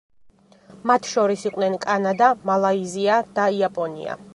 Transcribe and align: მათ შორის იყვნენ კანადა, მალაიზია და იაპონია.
მათ 0.91 1.11
შორის 1.11 1.45
იყვნენ 1.49 1.77
კანადა, 1.85 2.33
მალაიზია 2.53 3.23
და 3.39 3.51
იაპონია. 3.61 4.25